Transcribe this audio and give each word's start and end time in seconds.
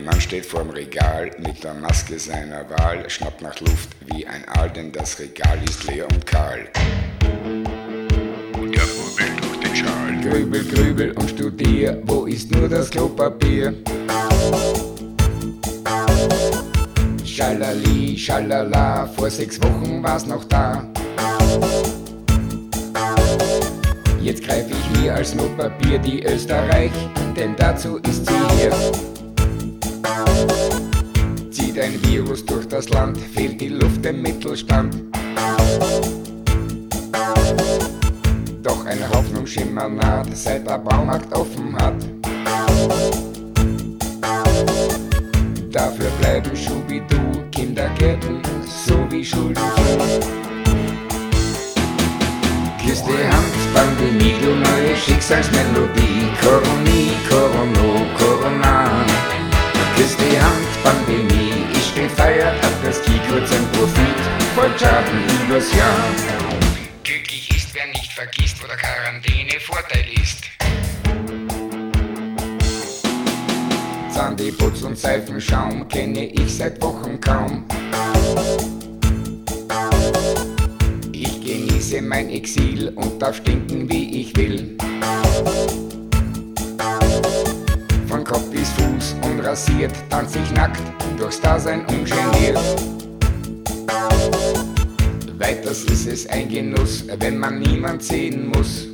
Ein 0.00 0.06
Mann 0.06 0.20
steht 0.22 0.46
vorm 0.46 0.70
Regal 0.70 1.30
mit 1.40 1.62
der 1.62 1.74
Maske 1.74 2.18
seiner 2.18 2.64
Wahl, 2.70 3.04
schnappt 3.10 3.42
nach 3.42 3.60
Luft 3.60 3.90
wie 4.06 4.26
ein 4.26 4.48
Aal, 4.48 4.70
denn 4.70 4.90
das 4.90 5.18
Regal 5.18 5.58
ist 5.68 5.84
leer 5.84 6.06
und 6.10 6.24
kahl. 6.24 6.68
Und 8.58 8.74
der 8.74 8.80
Vogel 8.80 9.26
durch 9.42 9.60
den 9.60 9.76
Schal. 9.76 10.20
Grübel, 10.22 10.64
grübel 10.64 11.12
und 11.12 11.28
studier, 11.28 12.00
wo 12.06 12.24
ist 12.24 12.50
nur 12.50 12.66
das 12.66 12.88
Klopapier? 12.88 13.74
Schalali, 17.26 18.16
schalala, 18.16 19.06
vor 19.06 19.28
sechs 19.28 19.60
Wochen 19.62 20.02
war's 20.02 20.24
noch 20.24 20.44
da. 20.44 20.82
Jetzt 24.22 24.44
greif 24.44 24.64
ich 24.70 25.00
mir 25.02 25.14
als 25.14 25.34
Notpapier 25.34 25.98
die 25.98 26.22
Österreich, 26.22 26.92
denn 27.36 27.54
dazu 27.54 27.98
ist 27.98 28.26
sie 28.26 28.34
hier. 28.56 29.19
Ein 31.80 31.98
Virus 32.04 32.44
durch 32.44 32.68
das 32.68 32.90
Land, 32.90 33.16
fehlt 33.16 33.58
die 33.60 33.68
Luft 33.68 34.04
im 34.04 34.20
Mittelstand. 34.20 34.94
Doch 38.62 38.84
eine 38.84 39.08
Hoffnung 39.08 39.46
schimmert 39.46 39.94
naht, 39.94 40.36
seit 40.36 40.66
der 40.68 40.78
Baumarkt 40.78 41.32
offen 41.34 41.74
hat. 41.76 41.94
Dafür 45.72 46.10
bleiben 46.20 46.54
Schubidu 46.54 47.16
Kindergärten 47.50 48.42
sowie 48.66 49.24
Schulen 49.24 49.56
die 53.10 53.28
Hand, 53.28 53.74
Pandemie, 53.74 54.34
du 54.40 54.54
neue 54.54 54.96
Schicksalsmelodie, 54.96 56.28
Koronie, 56.42 57.09
Übers 65.60 65.76
Jahr. 65.76 65.94
Glücklich 67.04 67.50
ist, 67.54 67.74
wer 67.74 67.86
nicht 67.88 68.12
vergisst, 68.12 68.62
wo 68.62 68.66
der 68.66 68.76
Quarantäne 68.76 69.60
Vorteil 69.60 70.06
ist. 70.22 70.44
Zahnputz 74.10 74.80
und 74.82 74.98
Seifenschaum 74.98 75.86
kenne 75.88 76.24
ich 76.28 76.56
seit 76.56 76.80
Wochen 76.80 77.20
kaum. 77.20 77.66
Ich 81.12 81.40
genieße 81.42 82.00
mein 82.00 82.30
Exil 82.30 82.88
und 82.96 83.20
darf 83.20 83.36
stinken 83.36 83.86
wie 83.90 84.22
ich 84.22 84.34
will. 84.36 84.78
Von 88.08 88.24
Kopf 88.24 88.50
bis 88.50 88.70
Fuß 88.70 89.16
unrasiert 89.30 89.92
tanz 90.08 90.36
ich 90.36 90.50
nackt 90.52 90.80
durchs 91.18 91.38
Dasein 91.38 91.84
ungeniert. 91.84 92.49
Ist 96.20 96.30
ein 96.30 96.50
Genuss, 96.50 97.04
wenn 97.18 97.38
man 97.38 97.60
niemand 97.60 98.02
sehen 98.02 98.48
muss. 98.48 98.88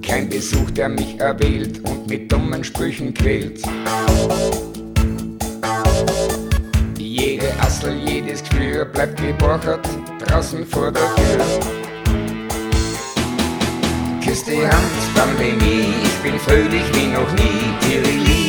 Kein 0.00 0.30
Besuch, 0.30 0.70
der 0.70 0.88
mich 0.88 1.20
erwählt 1.20 1.80
und 1.84 2.08
mit 2.08 2.32
dummen 2.32 2.64
Sprüchen 2.64 3.12
quält. 3.12 3.60
Jede 6.96 7.52
Assel, 7.60 7.96
jedes 8.06 8.42
Geschwür 8.44 8.86
bleibt 8.86 9.20
geborchert 9.20 9.86
draußen 10.20 10.66
vor 10.66 10.90
der 10.90 11.02
Tür. 11.16 11.44
Küss 14.24 14.44
die 14.44 14.66
Hand, 14.66 15.14
Pandemie, 15.14 15.92
ich 16.02 16.16
bin 16.22 16.38
fröhlich 16.40 16.84
wie 16.94 17.08
noch 17.08 17.30
nie. 17.32 17.66
Tirili, 17.80 18.45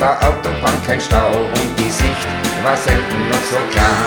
der 0.00 0.16
Autobahn 0.26 0.82
kein 0.86 1.00
Stau 1.00 1.28
und 1.28 1.78
die 1.78 1.90
Sicht 1.90 2.26
war 2.62 2.76
selten 2.76 3.28
noch 3.28 3.42
so 3.50 3.56
klar. 3.70 4.06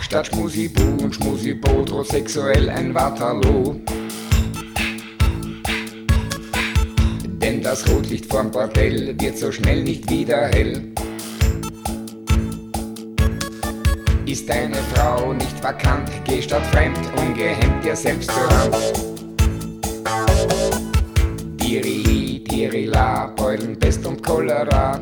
Statt 0.00 0.28
Schmusibu 0.28 1.04
und 1.04 1.14
Schmusibo, 1.14 2.02
sexuell 2.04 2.70
ein 2.70 2.94
Waterloo. 2.94 3.80
Denn 7.42 7.62
das 7.62 7.86
Rotlicht 7.86 8.26
vorm 8.26 8.50
Bordell 8.50 9.14
wird 9.20 9.36
so 9.36 9.52
schnell 9.52 9.82
nicht 9.84 10.08
wieder 10.10 10.48
hell. 10.48 10.92
Ist 14.24 14.48
deine 14.48 14.76
Frau 14.94 15.34
nicht 15.34 15.62
vakant, 15.62 16.10
geh 16.24 16.40
statt 16.40 16.64
fremd 16.72 16.98
ungehemmt 17.16 17.84
dir 17.84 17.96
selbst 17.96 18.30
zur 18.30 18.48
Hand. 18.58 19.08
Dirili, 21.68 22.38
Dirila, 22.38 23.26
Beulenpest 23.36 24.06
und 24.06 24.22
Cholera. 24.22 24.98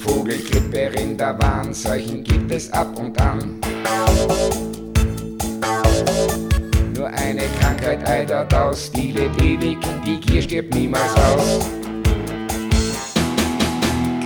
Vogelgrippe, 0.00 0.90
Rinderwahn, 0.92 1.72
Seuchen 1.72 2.24
gibt 2.24 2.50
es 2.50 2.68
ab 2.72 2.88
und 2.98 3.16
an. 3.20 3.60
Nur 6.96 7.06
eine 7.06 7.42
Krankheit 7.60 8.04
eitert 8.08 8.52
aus, 8.52 8.90
die 8.90 9.12
lebt 9.12 9.40
ewig, 9.40 9.78
die 10.04 10.18
Gier 10.18 10.42
stirbt 10.42 10.74
niemals 10.74 11.14
aus. 11.14 11.64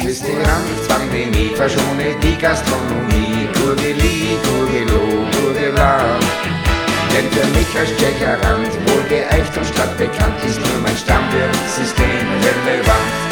Küss 0.00 0.22
die 0.22 0.40
Hand, 0.48 0.88
Pandemie, 0.88 1.50
verschone 1.54 2.16
die 2.22 2.40
Gastronomie, 2.40 3.46
Gurgeli, 3.52 4.38
Gurgelo, 4.42 5.26
Gurgela. 5.32 6.18
Denn 7.14 7.30
für 7.32 7.46
mich 7.58 7.78
als 7.78 7.90
Tschecherrand, 7.96 8.72
wohl 8.88 9.02
geeicht 9.08 9.56
und 9.56 9.66
stadtbekannt, 9.66 10.44
ist 10.46 10.60
nur 10.60 10.80
mein 10.82 10.96
Stammwirtsystem 10.96 12.26
relevant. 12.66 13.29